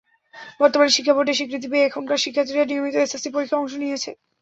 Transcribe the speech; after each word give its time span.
বর্তমানে 0.59 0.95
শিক্ষা 0.95 1.13
বোর্ডের 1.15 1.37
স্বীকৃতি 1.37 1.67
পেয়ে 1.71 1.87
এখানকার 1.87 2.23
শিক্ষার্থীরা 2.23 2.63
নিয়মিত 2.65 2.95
এসএসসি 2.97 3.29
পরীক্ষায় 3.31 3.61
অংশ 3.61 3.73
নিয়েছে। 3.81 4.11